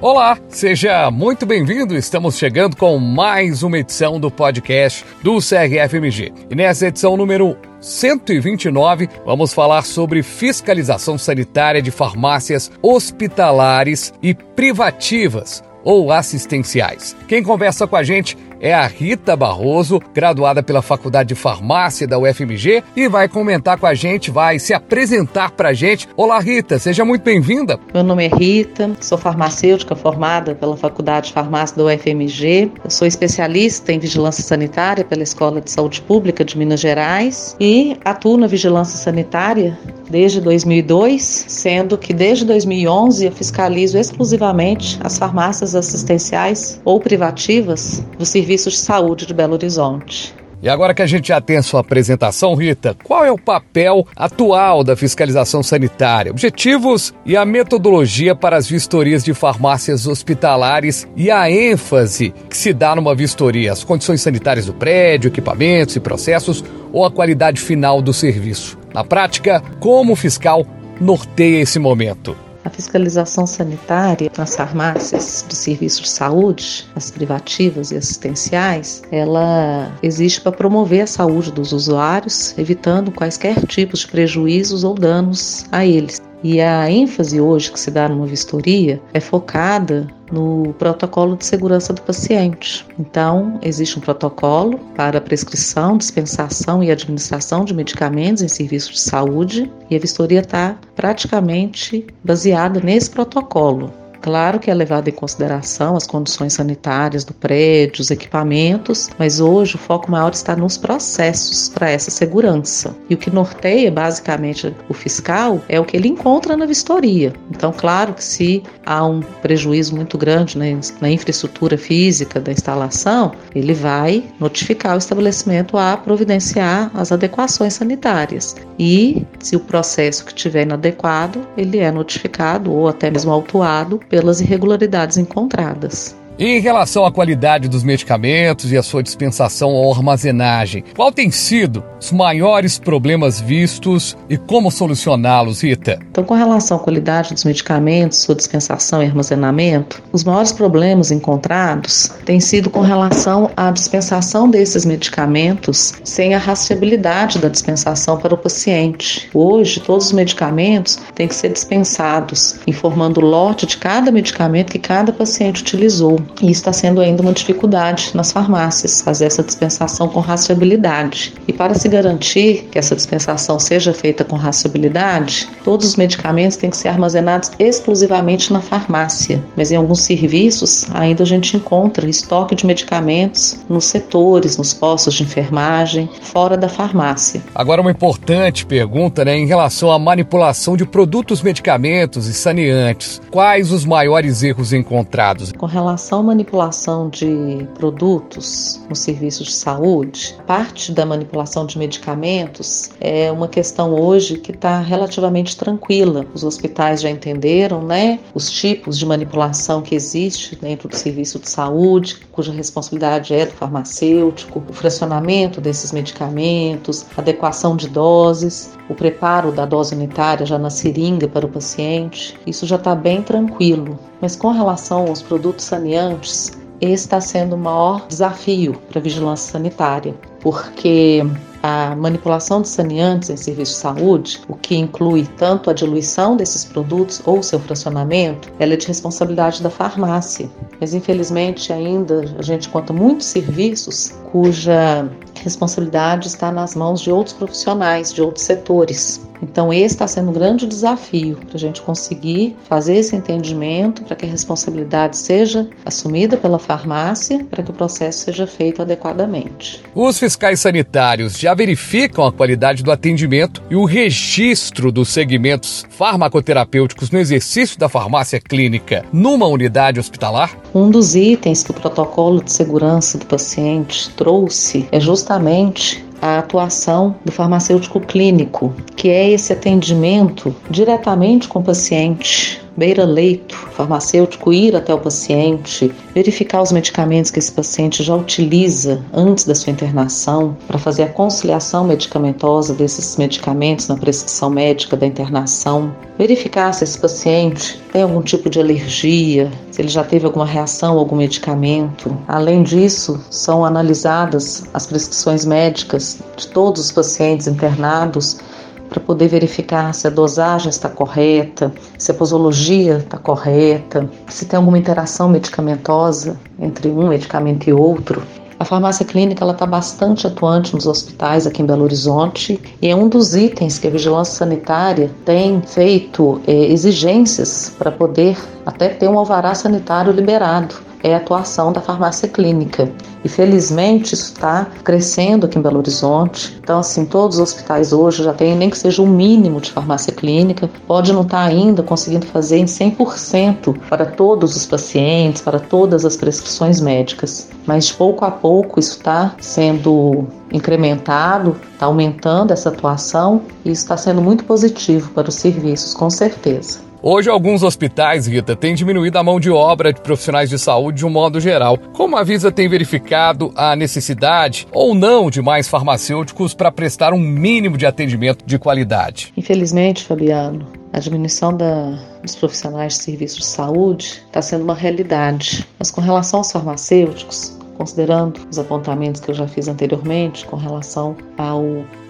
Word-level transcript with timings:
Olá, 0.00 0.38
seja 0.48 1.10
muito 1.10 1.44
bem-vindo. 1.44 1.96
Estamos 1.96 2.38
chegando 2.38 2.76
com 2.76 2.96
mais 2.98 3.64
uma 3.64 3.78
edição 3.78 4.20
do 4.20 4.30
podcast 4.30 5.04
do 5.24 5.38
CRFMG. 5.38 6.32
E 6.48 6.54
nessa 6.54 6.86
edição 6.86 7.16
número 7.16 7.56
129, 7.80 9.08
vamos 9.26 9.52
falar 9.52 9.82
sobre 9.82 10.22
fiscalização 10.22 11.18
sanitária 11.18 11.82
de 11.82 11.90
farmácias 11.90 12.70
hospitalares 12.80 14.14
e 14.22 14.34
privativas 14.34 15.64
ou 15.82 16.12
assistenciais. 16.12 17.16
Quem 17.26 17.42
conversa 17.42 17.84
com 17.84 17.96
a 17.96 18.04
gente 18.04 18.38
é 18.60 18.74
a 18.74 18.86
Rita 18.86 19.36
Barroso, 19.36 20.00
graduada 20.12 20.62
pela 20.62 20.82
Faculdade 20.82 21.28
de 21.28 21.34
Farmácia 21.34 22.06
da 22.06 22.18
UFMG 22.18 22.82
e 22.96 23.08
vai 23.08 23.28
comentar 23.28 23.78
com 23.78 23.86
a 23.86 23.94
gente, 23.94 24.30
vai 24.30 24.58
se 24.58 24.74
apresentar 24.74 25.52
para 25.52 25.70
a 25.70 25.72
gente. 25.72 26.08
Olá, 26.16 26.40
Rita, 26.40 26.78
seja 26.78 27.04
muito 27.04 27.22
bem-vinda. 27.22 27.78
Meu 27.94 28.02
nome 28.02 28.26
é 28.26 28.28
Rita, 28.28 28.90
sou 29.00 29.16
farmacêutica 29.16 29.94
formada 29.94 30.54
pela 30.54 30.76
Faculdade 30.76 31.28
de 31.28 31.32
Farmácia 31.32 31.76
da 31.76 31.84
UFMG. 31.84 32.72
Eu 32.84 32.90
sou 32.90 33.06
especialista 33.06 33.92
em 33.92 33.98
vigilância 33.98 34.42
sanitária 34.42 35.04
pela 35.04 35.22
Escola 35.22 35.60
de 35.60 35.70
Saúde 35.70 36.00
Pública 36.02 36.44
de 36.44 36.58
Minas 36.58 36.80
Gerais 36.80 37.56
e 37.60 37.96
atuo 38.04 38.36
na 38.36 38.46
vigilância 38.46 38.98
sanitária 38.98 39.78
desde 40.10 40.40
2002, 40.40 41.44
sendo 41.48 41.98
que 41.98 42.14
desde 42.14 42.44
2011 42.44 43.26
eu 43.26 43.32
fiscalizo 43.32 43.98
exclusivamente 43.98 44.98
as 45.02 45.18
farmácias 45.18 45.74
assistenciais 45.74 46.80
ou 46.84 46.98
privativas 46.98 48.02
do 48.18 48.24
Serviço 48.24 48.47
de 48.48 48.78
Saúde 48.78 49.26
de 49.26 49.34
Belo 49.34 49.54
Horizonte. 49.54 50.34
E 50.60 50.68
agora 50.68 50.92
que 50.92 51.02
a 51.02 51.06
gente 51.06 51.28
já 51.28 51.40
tem 51.40 51.56
a 51.56 51.62
sua 51.62 51.80
apresentação, 51.80 52.56
Rita, 52.56 52.96
qual 53.04 53.24
é 53.24 53.30
o 53.30 53.38
papel 53.38 54.04
atual 54.16 54.82
da 54.82 54.96
fiscalização 54.96 55.62
sanitária, 55.62 56.32
objetivos 56.32 57.14
e 57.24 57.36
a 57.36 57.44
metodologia 57.44 58.34
para 58.34 58.56
as 58.56 58.68
vistorias 58.68 59.22
de 59.22 59.32
farmácias 59.32 60.08
hospitalares 60.08 61.06
e 61.14 61.30
a 61.30 61.48
ênfase 61.48 62.34
que 62.50 62.56
se 62.56 62.72
dá 62.72 62.96
numa 62.96 63.14
vistoria, 63.14 63.70
as 63.70 63.84
condições 63.84 64.20
sanitárias 64.20 64.66
do 64.66 64.74
prédio, 64.74 65.28
equipamentos 65.28 65.94
e 65.94 66.00
processos 66.00 66.64
ou 66.92 67.04
a 67.04 67.10
qualidade 67.10 67.60
final 67.60 68.02
do 68.02 68.12
serviço? 68.12 68.76
Na 68.92 69.04
prática, 69.04 69.62
como 69.78 70.14
o 70.14 70.16
fiscal 70.16 70.66
norteia 71.00 71.62
esse 71.62 71.78
momento? 71.78 72.47
A 72.64 72.70
fiscalização 72.70 73.46
sanitária 73.46 74.30
nas 74.36 74.56
farmácias 74.56 75.44
do 75.48 75.54
serviço 75.54 76.02
de 76.02 76.08
saúde, 76.08 76.86
as 76.94 77.10
privativas 77.10 77.90
e 77.90 77.96
assistenciais, 77.96 79.02
ela 79.10 79.92
existe 80.02 80.40
para 80.40 80.52
promover 80.52 81.02
a 81.02 81.06
saúde 81.06 81.52
dos 81.52 81.72
usuários, 81.72 82.56
evitando 82.58 83.12
quaisquer 83.12 83.64
tipos 83.66 84.00
de 84.00 84.08
prejuízos 84.08 84.84
ou 84.84 84.94
danos 84.94 85.66
a 85.70 85.86
eles. 85.86 86.27
E 86.42 86.60
a 86.60 86.90
ênfase 86.90 87.40
hoje 87.40 87.72
que 87.72 87.80
se 87.80 87.90
dá 87.90 88.08
numa 88.08 88.26
vistoria 88.26 89.00
é 89.12 89.20
focada 89.20 90.06
no 90.30 90.74
protocolo 90.74 91.36
de 91.36 91.44
segurança 91.44 91.92
do 91.92 92.02
paciente. 92.02 92.86
Então, 92.98 93.58
existe 93.62 93.98
um 93.98 94.02
protocolo 94.02 94.78
para 94.94 95.20
prescrição, 95.20 95.96
dispensação 95.96 96.82
e 96.82 96.90
administração 96.90 97.64
de 97.64 97.74
medicamentos 97.74 98.42
em 98.42 98.48
serviços 98.48 98.92
de 98.92 99.00
saúde 99.00 99.70
e 99.90 99.96
a 99.96 99.98
vistoria 99.98 100.40
está 100.40 100.76
praticamente 100.94 102.06
baseada 102.22 102.80
nesse 102.80 103.10
protocolo. 103.10 103.92
Claro 104.20 104.58
que 104.58 104.70
é 104.70 104.74
levado 104.74 105.08
em 105.08 105.12
consideração 105.12 105.96
as 105.96 106.06
condições 106.06 106.54
sanitárias 106.54 107.24
do 107.24 107.32
prédio, 107.32 108.02
os 108.02 108.10
equipamentos, 108.10 109.08
mas 109.18 109.40
hoje 109.40 109.76
o 109.76 109.78
foco 109.78 110.10
maior 110.10 110.32
está 110.32 110.56
nos 110.56 110.76
processos 110.76 111.68
para 111.68 111.90
essa 111.90 112.10
segurança. 112.10 112.94
E 113.08 113.14
o 113.14 113.18
que 113.18 113.30
norteia 113.30 113.90
basicamente 113.90 114.74
o 114.88 114.94
fiscal 114.94 115.60
é 115.68 115.78
o 115.78 115.84
que 115.84 115.96
ele 115.96 116.08
encontra 116.08 116.56
na 116.56 116.66
vistoria. 116.66 117.32
Então, 117.50 117.72
claro 117.72 118.14
que 118.14 118.24
se 118.24 118.62
há 118.84 119.04
um 119.04 119.20
prejuízo 119.20 119.94
muito 119.94 120.18
grande 120.18 120.58
né, 120.58 120.78
na 121.00 121.10
infraestrutura 121.10 121.78
física 121.78 122.40
da 122.40 122.52
instalação, 122.52 123.32
ele 123.54 123.74
vai 123.74 124.24
notificar 124.40 124.94
o 124.94 124.98
estabelecimento 124.98 125.76
a 125.76 125.96
providenciar 125.96 126.90
as 126.94 127.12
adequações 127.12 127.74
sanitárias. 127.74 128.56
E 128.78 129.26
se 129.38 129.56
o 129.56 129.60
processo 129.60 130.24
que 130.24 130.34
tiver 130.34 130.62
inadequado, 130.62 131.46
ele 131.56 131.78
é 131.78 131.90
notificado 131.90 132.72
ou 132.72 132.88
até 132.88 133.10
mesmo 133.10 133.32
autuado 133.32 134.00
pelas 134.08 134.40
irregularidades 134.40 135.16
encontradas. 135.16 136.16
Em 136.40 136.60
relação 136.60 137.04
à 137.04 137.10
qualidade 137.10 137.68
dos 137.68 137.82
medicamentos 137.82 138.70
e 138.70 138.76
a 138.76 138.82
sua 138.82 139.02
dispensação 139.02 139.70
ou 139.70 139.92
armazenagem, 139.92 140.84
qual 140.94 141.10
tem 141.10 141.32
sido 141.32 141.82
os 142.00 142.12
maiores 142.12 142.78
problemas 142.78 143.40
vistos 143.40 144.16
e 144.30 144.36
como 144.36 144.70
solucioná-los, 144.70 145.64
Rita? 145.64 145.98
Então, 146.08 146.22
com 146.22 146.34
relação 146.34 146.76
à 146.76 146.80
qualidade 146.80 147.34
dos 147.34 147.42
medicamentos, 147.42 148.18
sua 148.18 148.36
dispensação 148.36 149.02
e 149.02 149.06
armazenamento, 149.06 150.00
os 150.12 150.22
maiores 150.22 150.52
problemas 150.52 151.10
encontrados 151.10 152.08
têm 152.24 152.38
sido 152.38 152.70
com 152.70 152.82
relação 152.82 153.50
à 153.56 153.72
dispensação 153.72 154.48
desses 154.48 154.84
medicamentos 154.84 155.94
sem 156.04 156.36
a 156.36 156.38
rastreabilidade 156.38 157.40
da 157.40 157.48
dispensação 157.48 158.16
para 158.16 158.34
o 158.34 158.38
paciente. 158.38 159.28
Hoje, 159.34 159.80
todos 159.80 160.06
os 160.06 160.12
medicamentos 160.12 161.00
têm 161.16 161.26
que 161.26 161.34
ser 161.34 161.48
dispensados, 161.48 162.60
informando 162.64 163.20
o 163.20 163.24
lote 163.24 163.66
de 163.66 163.76
cada 163.76 164.12
medicamento 164.12 164.70
que 164.70 164.78
cada 164.78 165.12
paciente 165.12 165.62
utilizou. 165.62 166.27
E 166.40 166.50
isso 166.50 166.60
está 166.60 166.72
sendo 166.72 167.00
ainda 167.00 167.22
uma 167.22 167.32
dificuldade 167.32 168.10
nas 168.14 168.32
farmácias, 168.32 169.00
fazer 169.00 169.26
essa 169.26 169.42
dispensação 169.42 170.08
com 170.08 170.20
rastreabilidade. 170.20 171.34
E 171.46 171.52
para 171.52 171.74
se 171.74 171.88
garantir 171.88 172.68
que 172.70 172.78
essa 172.78 172.94
dispensação 172.94 173.58
seja 173.58 173.92
feita 173.92 174.24
com 174.24 174.36
rastreabilidade, 174.36 175.48
todos 175.64 175.86
os 175.86 175.96
medicamentos 175.96 176.56
têm 176.56 176.70
que 176.70 176.76
ser 176.76 176.88
armazenados 176.88 177.50
exclusivamente 177.58 178.52
na 178.52 178.60
farmácia. 178.60 179.42
Mas 179.56 179.72
em 179.72 179.76
alguns 179.76 180.00
serviços 180.02 180.86
ainda 180.94 181.22
a 181.22 181.26
gente 181.26 181.56
encontra 181.56 182.08
estoque 182.08 182.54
de 182.54 182.66
medicamentos 182.66 183.58
nos 183.68 183.86
setores, 183.86 184.56
nos 184.56 184.72
postos 184.72 185.14
de 185.14 185.22
enfermagem, 185.22 186.08
fora 186.20 186.56
da 186.56 186.68
farmácia. 186.68 187.42
Agora 187.54 187.80
uma 187.80 187.90
importante 187.90 188.64
pergunta, 188.64 189.24
né, 189.24 189.36
em 189.36 189.46
relação 189.46 189.90
à 189.90 189.98
manipulação 189.98 190.76
de 190.76 190.84
produtos, 190.84 191.42
medicamentos 191.42 192.26
e 192.26 192.34
saneantes. 192.34 193.20
Quais 193.30 193.72
os 193.72 193.84
maiores 193.84 194.42
erros 194.42 194.72
encontrados? 194.72 195.52
Com 195.52 195.66
relação 195.66 196.17
manipulação 196.22 197.08
de 197.08 197.66
produtos 197.74 198.80
nos 198.88 199.00
serviços 199.00 199.48
de 199.48 199.54
saúde, 199.54 200.36
parte 200.46 200.92
da 200.92 201.04
manipulação 201.04 201.66
de 201.66 201.78
medicamentos 201.78 202.90
é 203.00 203.30
uma 203.30 203.48
questão 203.48 203.94
hoje 203.94 204.38
que 204.38 204.50
está 204.50 204.80
relativamente 204.80 205.56
tranquila. 205.56 206.26
Os 206.34 206.44
hospitais 206.44 207.00
já 207.00 207.10
entenderam, 207.10 207.82
né, 207.82 208.18
os 208.34 208.50
tipos 208.50 208.98
de 208.98 209.06
manipulação 209.06 209.82
que 209.82 209.94
existe 209.94 210.56
dentro 210.56 210.88
do 210.88 210.96
serviço 210.96 211.38
de 211.38 211.48
saúde, 211.48 212.18
cuja 212.32 212.52
responsabilidade 212.52 213.34
é 213.34 213.46
do 213.46 213.52
farmacêutico, 213.52 214.62
o 214.68 214.72
fracionamento 214.72 215.60
desses 215.60 215.92
medicamentos, 215.92 217.06
adequação 217.16 217.76
de 217.76 217.88
doses, 217.88 218.76
o 218.88 218.94
preparo 218.94 219.52
da 219.52 219.66
dose 219.66 219.94
unitária 219.94 220.46
já 220.46 220.58
na 220.58 220.70
seringa 220.70 221.28
para 221.28 221.44
o 221.44 221.48
paciente. 221.48 222.38
Isso 222.46 222.66
já 222.66 222.76
está 222.76 222.94
bem 222.94 223.22
tranquilo. 223.22 223.98
Mas 224.20 224.34
com 224.34 224.50
relação 224.50 225.06
aos 225.06 225.22
produtos 225.22 225.64
saneantes, 226.08 226.52
esse 226.80 227.04
está 227.04 227.20
sendo 227.20 227.56
o 227.56 227.58
maior 227.58 228.06
desafio 228.06 228.74
para 228.88 229.00
a 229.00 229.02
vigilância 229.02 229.52
sanitária, 229.52 230.14
porque 230.40 231.26
a 231.60 231.96
manipulação 231.96 232.62
de 232.62 232.68
saneantes 232.68 233.30
em 233.30 233.36
serviços 233.36 233.74
de 233.74 233.80
saúde, 233.80 234.40
o 234.48 234.54
que 234.54 234.76
inclui 234.76 235.26
tanto 235.36 235.70
a 235.70 235.72
diluição 235.72 236.36
desses 236.36 236.64
produtos 236.64 237.20
ou 237.26 237.42
seu 237.42 237.58
fracionamento, 237.58 238.48
ela 238.60 238.74
é 238.74 238.76
de 238.76 238.86
responsabilidade 238.86 239.60
da 239.60 239.70
farmácia. 239.70 240.48
Mas 240.80 240.94
infelizmente 240.94 241.72
ainda 241.72 242.24
a 242.38 242.42
gente 242.42 242.68
conta 242.68 242.92
muitos 242.92 243.26
serviços 243.26 244.14
cuja 244.30 245.10
responsabilidade 245.42 246.28
está 246.28 246.52
nas 246.52 246.76
mãos 246.76 247.00
de 247.00 247.10
outros 247.10 247.34
profissionais, 247.34 248.12
de 248.12 248.22
outros 248.22 248.44
setores. 248.44 249.27
Então, 249.42 249.72
esse 249.72 249.94
está 249.94 250.06
sendo 250.06 250.30
um 250.30 250.32
grande 250.32 250.66
desafio 250.66 251.36
para 251.36 251.56
a 251.56 251.58
gente 251.58 251.80
conseguir 251.82 252.56
fazer 252.68 252.96
esse 252.96 253.14
entendimento 253.14 254.02
para 254.02 254.16
que 254.16 254.26
a 254.26 254.28
responsabilidade 254.28 255.16
seja 255.16 255.68
assumida 255.84 256.36
pela 256.36 256.58
farmácia, 256.58 257.44
para 257.50 257.62
que 257.62 257.70
o 257.70 257.74
processo 257.74 258.24
seja 258.24 258.46
feito 258.46 258.82
adequadamente. 258.82 259.82
Os 259.94 260.18
fiscais 260.18 260.60
sanitários 260.60 261.38
já 261.38 261.54
verificam 261.54 262.26
a 262.26 262.32
qualidade 262.32 262.82
do 262.82 262.90
atendimento 262.90 263.62
e 263.70 263.76
o 263.76 263.84
registro 263.84 264.90
dos 264.90 265.08
segmentos 265.08 265.84
farmacoterapêuticos 265.90 267.10
no 267.10 267.18
exercício 267.18 267.78
da 267.78 267.88
farmácia 267.88 268.40
clínica 268.40 269.04
numa 269.12 269.46
unidade 269.46 270.00
hospitalar? 270.00 270.56
Um 270.74 270.90
dos 270.90 271.14
itens 271.14 271.62
que 271.62 271.70
o 271.70 271.74
protocolo 271.74 272.42
de 272.42 272.52
segurança 272.52 273.18
do 273.18 273.26
paciente 273.26 274.10
trouxe 274.10 274.86
é 274.90 275.00
justamente 275.00 276.07
a 276.20 276.38
atuação 276.38 277.14
do 277.24 277.32
farmacêutico 277.32 278.00
clínico, 278.00 278.74
que 278.96 279.08
é 279.08 279.30
esse 279.30 279.52
atendimento 279.52 280.54
diretamente 280.70 281.48
com 281.48 281.60
o 281.60 281.64
paciente 281.64 282.60
beira-leito 282.78 283.56
farmacêutico 283.72 284.52
ir 284.52 284.76
até 284.76 284.94
o 284.94 285.00
paciente, 285.00 285.92
verificar 286.14 286.62
os 286.62 286.70
medicamentos 286.70 287.30
que 287.30 287.40
esse 287.40 287.50
paciente 287.50 288.04
já 288.04 288.14
utiliza 288.14 289.04
antes 289.12 289.44
da 289.44 289.54
sua 289.54 289.72
internação, 289.72 290.56
para 290.68 290.78
fazer 290.78 291.02
a 291.02 291.08
conciliação 291.08 291.84
medicamentosa 291.84 292.72
desses 292.72 293.16
medicamentos 293.16 293.88
na 293.88 293.96
prescrição 293.96 294.48
médica 294.48 294.96
da 294.96 295.06
internação, 295.06 295.92
verificar 296.16 296.72
se 296.72 296.84
esse 296.84 296.98
paciente 296.98 297.82
tem 297.92 298.02
algum 298.02 298.22
tipo 298.22 298.48
de 298.48 298.60
alergia, 298.60 299.50
se 299.72 299.82
ele 299.82 299.88
já 299.88 300.04
teve 300.04 300.26
alguma 300.26 300.46
reação 300.46 300.96
a 300.96 300.98
algum 301.00 301.16
medicamento. 301.16 302.16
Além 302.28 302.62
disso, 302.62 303.20
são 303.28 303.64
analisadas 303.64 304.64
as 304.72 304.86
prescrições 304.86 305.44
médicas 305.44 306.18
de 306.36 306.46
todos 306.48 306.82
os 306.82 306.92
pacientes 306.92 307.48
internados 307.48 308.38
para 308.88 309.00
poder 309.00 309.28
verificar 309.28 309.92
se 309.94 310.06
a 310.06 310.10
dosagem 310.10 310.70
está 310.70 310.88
correta, 310.88 311.72
se 311.96 312.10
a 312.10 312.14
posologia 312.14 312.98
está 312.98 313.18
correta, 313.18 314.08
se 314.28 314.46
tem 314.46 314.56
alguma 314.56 314.78
interação 314.78 315.28
medicamentosa 315.28 316.38
entre 316.58 316.88
um 316.88 317.08
medicamento 317.08 317.68
e 317.68 317.72
outro. 317.72 318.22
A 318.58 318.64
farmácia 318.64 319.06
clínica 319.06 319.48
está 319.48 319.64
bastante 319.64 320.26
atuante 320.26 320.74
nos 320.74 320.84
hospitais 320.84 321.46
aqui 321.46 321.62
em 321.62 321.66
Belo 321.66 321.84
Horizonte 321.84 322.60
e 322.82 322.88
é 322.88 322.96
um 322.96 323.08
dos 323.08 323.36
itens 323.36 323.78
que 323.78 323.86
a 323.86 323.90
vigilância 323.90 324.34
sanitária 324.34 325.10
tem 325.24 325.62
feito 325.62 326.40
é, 326.44 326.52
exigências 326.52 327.72
para 327.78 327.92
poder 327.92 328.36
até 328.66 328.88
ter 328.88 329.08
um 329.08 329.16
alvará 329.16 329.54
sanitário 329.54 330.12
liberado 330.12 330.87
é 331.02 331.14
a 331.14 331.18
atuação 331.18 331.72
da 331.72 331.80
farmácia 331.80 332.28
clínica. 332.28 332.90
E 333.24 333.28
felizmente 333.28 334.14
isso 334.14 334.32
está 334.32 334.66
crescendo 334.84 335.46
aqui 335.46 335.58
em 335.58 335.62
Belo 335.62 335.78
Horizonte. 335.78 336.56
Então, 336.62 336.78
assim, 336.78 337.04
todos 337.04 337.36
os 337.36 337.42
hospitais 337.42 337.92
hoje 337.92 338.22
já 338.22 338.32
têm 338.32 338.56
nem 338.56 338.70
que 338.70 338.78
seja 338.78 339.02
um 339.02 339.06
mínimo 339.06 339.60
de 339.60 339.72
farmácia 339.72 340.12
clínica. 340.12 340.70
Pode 340.86 341.12
não 341.12 341.22
estar 341.22 341.38
tá 341.38 341.44
ainda 341.44 341.82
conseguindo 341.82 342.26
fazer 342.26 342.58
em 342.58 342.64
100% 342.64 343.76
para 343.88 344.06
todos 344.06 344.56
os 344.56 344.66
pacientes, 344.66 345.42
para 345.42 345.58
todas 345.58 346.04
as 346.04 346.16
prescrições 346.16 346.80
médicas. 346.80 347.48
Mas 347.66 347.90
pouco 347.90 348.24
a 348.24 348.30
pouco 348.30 348.78
isso 348.78 348.98
está 348.98 349.34
sendo 349.40 350.26
incrementado, 350.52 351.56
está 351.72 351.86
aumentando 351.86 352.52
essa 352.52 352.68
atuação 352.68 353.42
e 353.64 353.70
está 353.70 353.96
sendo 353.96 354.22
muito 354.22 354.44
positivo 354.44 355.10
para 355.10 355.28
os 355.28 355.34
serviços, 355.34 355.92
com 355.92 356.08
certeza. 356.08 356.87
Hoje, 357.00 357.30
alguns 357.30 357.62
hospitais, 357.62 358.26
Rita, 358.26 358.56
têm 358.56 358.74
diminuído 358.74 359.16
a 359.18 359.22
mão 359.22 359.38
de 359.38 359.50
obra 359.50 359.92
de 359.92 360.00
profissionais 360.00 360.50
de 360.50 360.58
saúde 360.58 360.98
de 360.98 361.06
um 361.06 361.10
modo 361.10 361.38
geral. 361.38 361.78
Como 361.92 362.16
a 362.16 362.24
Visa 362.24 362.50
tem 362.50 362.68
verificado 362.68 363.52
a 363.54 363.76
necessidade 363.76 364.66
ou 364.72 364.96
não 364.96 365.30
de 365.30 365.40
mais 365.40 365.68
farmacêuticos 365.68 366.54
para 366.54 366.72
prestar 366.72 367.12
um 367.12 367.20
mínimo 367.20 367.78
de 367.78 367.86
atendimento 367.86 368.44
de 368.44 368.58
qualidade? 368.58 369.32
Infelizmente, 369.36 370.04
Fabiano, 370.04 370.66
a 370.92 370.98
diminuição 370.98 371.56
da, 371.56 371.96
dos 372.20 372.34
profissionais 372.34 372.94
de 372.94 373.02
serviços 373.04 373.38
de 373.38 373.46
saúde 373.46 374.24
está 374.26 374.42
sendo 374.42 374.64
uma 374.64 374.74
realidade. 374.74 375.64
Mas 375.78 375.92
com 375.92 376.00
relação 376.00 376.40
aos 376.40 376.50
farmacêuticos, 376.50 377.56
considerando 377.76 378.40
os 378.50 378.58
apontamentos 378.58 379.20
que 379.20 379.30
eu 379.30 379.34
já 379.36 379.46
fiz 379.46 379.68
anteriormente 379.68 380.44
com 380.46 380.56
relação 380.56 381.16
ao 381.36 381.62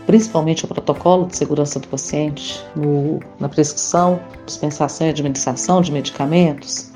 principalmente 0.08 0.64
o 0.64 0.68
protocolo 0.68 1.26
de 1.26 1.36
segurança 1.36 1.78
do 1.78 1.86
paciente 1.86 2.64
no, 2.74 3.20
na 3.38 3.46
prescrição, 3.46 4.18
dispensação 4.46 5.06
e 5.06 5.10
administração 5.10 5.82
de 5.82 5.92
medicamentos, 5.92 6.90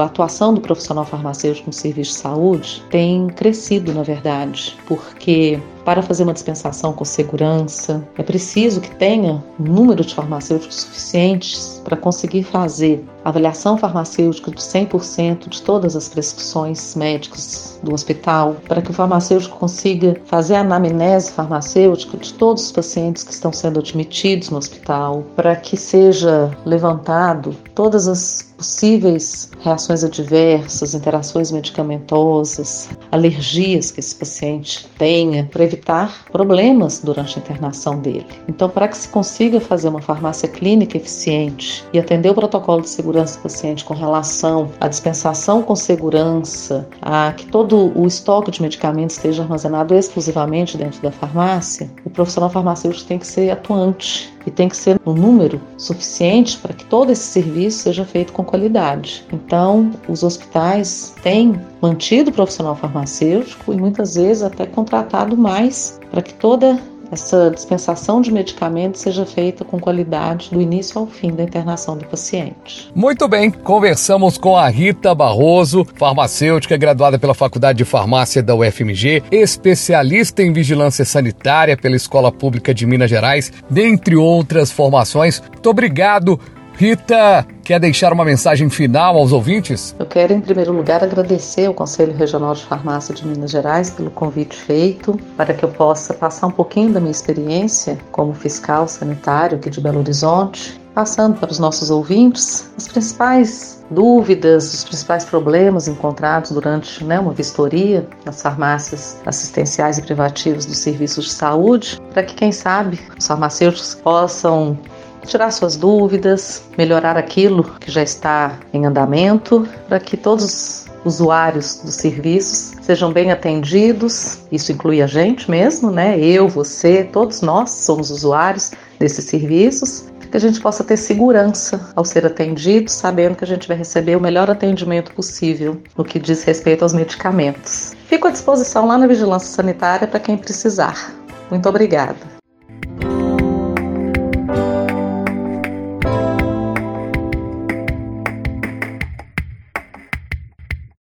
a 0.00 0.04
atuação 0.04 0.52
do 0.52 0.60
profissional 0.60 1.04
farmacêutico 1.04 1.68
no 1.68 1.72
serviço 1.72 2.10
de 2.10 2.18
saúde 2.18 2.82
tem 2.90 3.28
crescido, 3.28 3.94
na 3.94 4.02
verdade, 4.02 4.76
porque 4.86 5.60
para 5.84 6.02
fazer 6.02 6.24
uma 6.24 6.32
dispensação 6.32 6.92
com 6.92 7.04
segurança, 7.04 8.04
é 8.18 8.22
preciso 8.24 8.80
que 8.80 8.92
tenha 8.96 9.44
um 9.60 9.62
número 9.62 10.04
de 10.04 10.12
farmacêuticos 10.12 10.82
suficientes 10.82 11.80
para 11.84 11.96
conseguir 11.96 12.42
fazer 12.42 13.04
avaliação 13.28 13.76
farmacêutica 13.76 14.50
de 14.52 14.60
100% 14.60 15.48
de 15.48 15.62
todas 15.62 15.96
as 15.96 16.08
prescrições 16.08 16.94
médicas 16.94 17.78
do 17.82 17.92
hospital, 17.92 18.56
para 18.68 18.80
que 18.80 18.90
o 18.90 18.94
farmacêutico 18.94 19.58
consiga 19.58 20.20
fazer 20.26 20.54
a 20.54 20.60
anamnese 20.60 21.32
farmacêutica 21.32 22.16
de 22.16 22.32
todos 22.34 22.64
os 22.64 22.72
pacientes 22.72 23.24
que 23.24 23.32
estão 23.32 23.52
sendo 23.52 23.80
admitidos 23.80 24.50
no 24.50 24.58
hospital, 24.58 25.24
para 25.34 25.56
que 25.56 25.76
seja 25.76 26.56
levantado 26.64 27.56
todas 27.74 28.06
as 28.06 28.54
possíveis 28.56 29.50
reações 29.60 30.02
adversas, 30.02 30.94
interações 30.94 31.52
medicamentosas, 31.52 32.88
alergias 33.12 33.90
que 33.90 34.00
esse 34.00 34.14
paciente 34.14 34.88
tenha, 34.96 35.44
para 35.44 35.64
evitar 35.64 36.24
problemas 36.32 37.00
durante 37.00 37.38
a 37.38 37.42
internação 37.42 37.98
dele. 37.98 38.26
Então, 38.48 38.70
para 38.70 38.88
que 38.88 38.96
se 38.96 39.08
consiga 39.08 39.60
fazer 39.60 39.88
uma 39.88 40.00
farmácia 40.00 40.48
clínica 40.48 40.96
eficiente 40.96 41.84
e 41.92 41.98
atender 41.98 42.30
o 42.30 42.34
protocolo 42.34 42.80
de 42.80 42.88
segurança 42.88 43.15
do 43.24 43.38
paciente 43.38 43.84
com 43.84 43.94
relação 43.94 44.70
à 44.80 44.88
dispensação 44.88 45.62
com 45.62 45.74
segurança, 45.74 46.88
a 47.00 47.32
que 47.32 47.46
todo 47.46 47.92
o 47.98 48.06
estoque 48.06 48.50
de 48.50 48.62
medicamentos 48.62 49.16
esteja 49.16 49.42
armazenado 49.42 49.94
exclusivamente 49.94 50.76
dentro 50.76 51.00
da 51.00 51.10
farmácia, 51.10 51.90
o 52.04 52.10
profissional 52.10 52.50
farmacêutico 52.50 53.06
tem 53.06 53.18
que 53.18 53.26
ser 53.26 53.50
atuante 53.50 54.32
e 54.46 54.50
tem 54.50 54.68
que 54.68 54.76
ser 54.76 55.00
um 55.04 55.12
número 55.12 55.60
suficiente 55.76 56.56
para 56.58 56.72
que 56.72 56.84
todo 56.84 57.10
esse 57.10 57.24
serviço 57.24 57.80
seja 57.80 58.04
feito 58.04 58.32
com 58.32 58.44
qualidade. 58.44 59.24
Então, 59.32 59.90
os 60.08 60.22
hospitais 60.22 61.14
têm 61.22 61.60
mantido 61.82 62.30
o 62.30 62.32
profissional 62.32 62.76
farmacêutico 62.76 63.72
e 63.72 63.76
muitas 63.76 64.14
vezes 64.14 64.42
até 64.42 64.66
contratado 64.66 65.36
mais 65.36 65.98
para 66.10 66.22
que 66.22 66.34
toda 66.34 66.80
essa 67.10 67.50
dispensação 67.50 68.20
de 68.20 68.32
medicamentos 68.32 69.00
seja 69.00 69.24
feita 69.24 69.64
com 69.64 69.78
qualidade 69.78 70.50
do 70.50 70.60
início 70.60 70.98
ao 70.98 71.06
fim 71.06 71.32
da 71.32 71.42
internação 71.42 71.96
do 71.96 72.04
paciente. 72.04 72.90
Muito 72.94 73.28
bem, 73.28 73.50
conversamos 73.50 74.38
com 74.38 74.56
a 74.56 74.68
Rita 74.68 75.14
Barroso, 75.14 75.86
farmacêutica 75.96 76.76
graduada 76.76 77.18
pela 77.18 77.34
Faculdade 77.34 77.78
de 77.78 77.84
Farmácia 77.84 78.42
da 78.42 78.54
UFMG, 78.54 79.22
especialista 79.30 80.42
em 80.42 80.52
vigilância 80.52 81.04
sanitária 81.04 81.76
pela 81.76 81.96
Escola 81.96 82.32
Pública 82.32 82.74
de 82.74 82.86
Minas 82.86 83.10
Gerais, 83.10 83.52
dentre 83.70 84.16
outras 84.16 84.70
formações. 84.70 85.40
Muito 85.40 85.70
obrigado 85.70 86.38
Rita, 86.78 87.46
quer 87.66 87.80
deixar 87.80 88.12
uma 88.12 88.24
mensagem 88.24 88.70
final 88.70 89.18
aos 89.18 89.32
ouvintes? 89.32 89.92
Eu 89.98 90.06
quero, 90.06 90.32
em 90.32 90.40
primeiro 90.40 90.72
lugar, 90.72 91.02
agradecer 91.02 91.66
ao 91.66 91.74
Conselho 91.74 92.14
Regional 92.14 92.54
de 92.54 92.64
Farmácia 92.64 93.12
de 93.12 93.26
Minas 93.26 93.50
Gerais 93.50 93.90
pelo 93.90 94.08
convite 94.08 94.54
feito 94.54 95.18
para 95.36 95.52
que 95.52 95.64
eu 95.64 95.68
possa 95.70 96.14
passar 96.14 96.46
um 96.46 96.52
pouquinho 96.52 96.92
da 96.92 97.00
minha 97.00 97.10
experiência 97.10 97.98
como 98.12 98.32
fiscal 98.32 98.86
sanitário 98.86 99.58
aqui 99.58 99.68
de 99.68 99.80
Belo 99.80 99.98
Horizonte, 99.98 100.80
passando 100.94 101.40
para 101.40 101.50
os 101.50 101.58
nossos 101.58 101.90
ouvintes 101.90 102.70
as 102.76 102.86
principais 102.86 103.84
dúvidas, 103.90 104.72
os 104.72 104.84
principais 104.84 105.24
problemas 105.24 105.88
encontrados 105.88 106.52
durante 106.52 107.02
né, 107.02 107.18
uma 107.18 107.32
vistoria 107.32 108.06
nas 108.24 108.42
farmácias 108.42 109.20
assistenciais 109.26 109.98
e 109.98 110.02
privativas 110.02 110.66
dos 110.66 110.78
serviços 110.78 111.24
de 111.24 111.32
saúde, 111.32 112.00
para 112.12 112.22
que, 112.22 112.34
quem 112.36 112.52
sabe, 112.52 113.00
os 113.18 113.26
farmacêuticos 113.26 113.96
possam 113.96 114.78
tirar 115.26 115.50
suas 115.50 115.76
dúvidas, 115.76 116.62
melhorar 116.78 117.16
aquilo 117.16 117.64
que 117.80 117.90
já 117.90 118.02
está 118.02 118.58
em 118.72 118.86
andamento, 118.86 119.68
para 119.88 120.00
que 120.00 120.16
todos 120.16 120.44
os 120.44 120.86
usuários 121.04 121.80
dos 121.84 121.94
serviços 121.94 122.74
sejam 122.82 123.12
bem 123.12 123.30
atendidos. 123.30 124.40
Isso 124.50 124.72
inclui 124.72 125.02
a 125.02 125.06
gente 125.06 125.50
mesmo, 125.50 125.90
né? 125.90 126.18
Eu, 126.18 126.48
você, 126.48 127.04
todos 127.04 127.42
nós 127.42 127.70
somos 127.70 128.10
usuários 128.10 128.72
desses 128.98 129.24
serviços. 129.24 130.06
Que 130.30 130.36
a 130.36 130.40
gente 130.40 130.60
possa 130.60 130.82
ter 130.82 130.96
segurança 130.96 131.88
ao 131.94 132.04
ser 132.04 132.26
atendido, 132.26 132.90
sabendo 132.90 133.36
que 133.36 133.44
a 133.44 133.46
gente 133.46 133.68
vai 133.68 133.76
receber 133.76 134.16
o 134.16 134.20
melhor 134.20 134.50
atendimento 134.50 135.12
possível 135.12 135.80
no 135.96 136.04
que 136.04 136.18
diz 136.18 136.42
respeito 136.42 136.82
aos 136.82 136.92
medicamentos. 136.92 137.94
Fico 138.06 138.26
à 138.26 138.32
disposição 138.32 138.88
lá 138.88 138.98
na 138.98 139.06
Vigilância 139.06 139.48
Sanitária 139.48 140.08
para 140.08 140.18
quem 140.18 140.36
precisar. 140.36 141.14
Muito 141.48 141.68
obrigada. 141.68 142.35